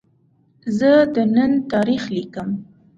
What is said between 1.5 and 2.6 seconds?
تاریخ لیکم.